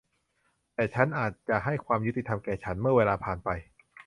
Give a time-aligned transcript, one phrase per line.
[0.75, 3.49] แต่ฉันอาจจะให้ความยุติธรรมแก่ฉันเมื่อเวลาผ่านไป